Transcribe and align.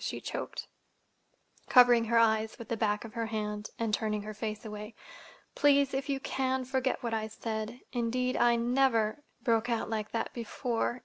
she 0.00 0.20
choked, 0.20 0.68
covering 1.68 2.04
her 2.04 2.18
eyes 2.18 2.56
with 2.56 2.68
the 2.68 2.76
back 2.76 3.04
of 3.04 3.14
her 3.14 3.26
hand, 3.26 3.68
and 3.80 3.92
turning 3.92 4.22
her 4.22 4.32
face 4.32 4.64
away. 4.64 4.94
"Please, 5.56 5.92
if 5.92 6.08
you 6.08 6.20
can, 6.20 6.64
forget 6.64 7.02
what 7.02 7.12
I 7.12 7.26
said. 7.26 7.80
Indeed, 7.92 8.36
I 8.36 8.54
never—broke 8.54 9.68
out 9.68 9.90
like 9.90 10.12
that—before. 10.12 10.96